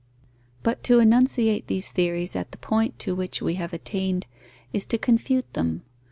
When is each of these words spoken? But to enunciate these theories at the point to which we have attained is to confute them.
But 0.63 0.81
to 0.85 0.97
enunciate 0.97 1.67
these 1.67 1.91
theories 1.91 2.35
at 2.35 2.51
the 2.53 2.57
point 2.57 2.97
to 2.97 3.13
which 3.13 3.39
we 3.39 3.53
have 3.61 3.71
attained 3.71 4.25
is 4.73 4.87
to 4.87 4.97
confute 4.97 5.53
them. 5.53 5.83